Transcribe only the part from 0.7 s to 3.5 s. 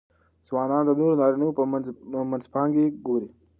د نورو نارینهوو منځپانګې ګوري.